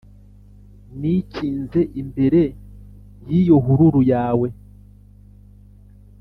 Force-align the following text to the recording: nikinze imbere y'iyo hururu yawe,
nikinze 0.99 1.81
imbere 2.01 2.41
y'iyo 3.27 3.57
hururu 3.65 4.01
yawe, 4.11 4.47